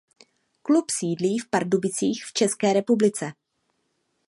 Klub 0.61 0.89
sídlí 0.89 1.39
v 1.39 1.49
Pardubicích 1.49 2.25
v 2.25 2.33
České 2.33 2.73
republice. 2.73 3.33